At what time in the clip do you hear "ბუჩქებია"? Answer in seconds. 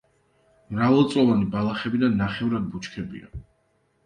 2.73-3.31